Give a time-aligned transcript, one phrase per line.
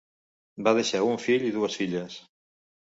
[0.69, 2.19] Va deixar un fill i dues filles.